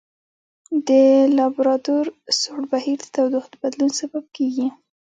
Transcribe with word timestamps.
د 0.87 0.89
لابرادور 1.37 2.05
سوړ 2.39 2.61
بهیر 2.71 2.97
د 3.01 3.05
تودوخې 3.13 3.49
د 3.51 3.55
بدلون 3.63 3.91
سبب 3.99 4.23
کیږي. 4.35 4.67